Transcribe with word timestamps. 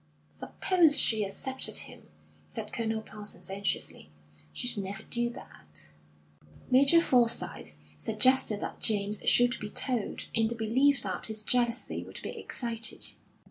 "Suppose 0.31 0.97
she 0.97 1.23
accepted 1.23 1.77
him?" 1.77 2.07
said 2.47 2.73
Colonel 2.73 3.03
Parsons, 3.03 3.51
anxiously. 3.51 4.09
"She'd 4.51 4.81
never 4.83 5.03
do 5.03 5.29
that." 5.29 5.89
Major 6.71 6.99
Forsyth 6.99 7.77
suggested 7.99 8.61
that 8.61 8.79
James 8.81 9.21
should 9.29 9.59
be 9.59 9.69
told, 9.69 10.25
in 10.33 10.47
the 10.47 10.55
belief 10.55 11.03
that 11.03 11.27
his 11.27 11.43
jealousy 11.43 12.03
would 12.03 12.19
be 12.23 12.31
excited. 12.35 13.13